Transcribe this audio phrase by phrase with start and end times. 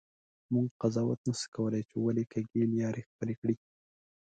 [0.53, 3.55] مونږ قضاوت نسو کولی چې ولي کږې لیارې خپلي کړي.